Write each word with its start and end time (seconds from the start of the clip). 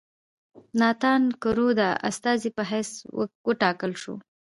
ناتان 0.79 1.23
کرو 1.43 1.67
د 1.79 1.81
استازي 2.09 2.49
په 2.57 2.63
حیث 2.71 2.89
وټاکل 3.47 3.91
شو. 4.01 4.15